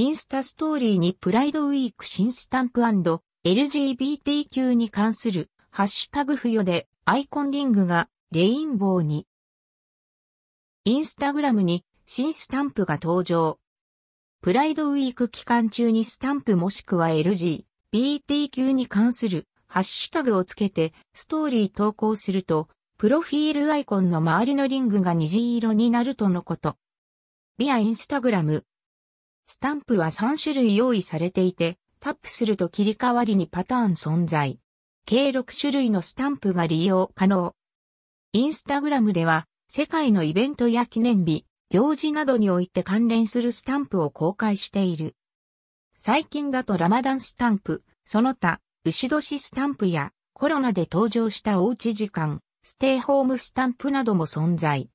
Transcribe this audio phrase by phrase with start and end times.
[0.00, 2.80] インスタストーリーにプライドウィーク新スタンプ
[3.44, 9.26] &LGBTQ に関するハッシュタグ付与でアイコンリングがレインボーに。
[10.86, 13.58] インスタグラムに新スタンプが登場。
[14.40, 26.78] プライドウィーク期間中にスタンプもしくは LGBTQ に関するハッシュタグをつけてストーリー投稿すると、プロフィールアイコンの周りのリングが虹色になるとのこと。
[27.58, 28.64] ビアインスタグラム。
[29.52, 34.60] スタンプは3種類用意されていて、タップすると切り替わりにパターン存在。
[35.06, 37.56] 計6種類のスタンプが利用可能。
[38.32, 45.16] インスタグラムでは、世界のイベントや記念日、行事などにおいて関連するスタンプを公開している。
[45.96, 54.90] 最近だとラマダンスタンプ、その他、牛年スタンプやコロナで登場したおうち時間、ステイホームスタンプなども存在。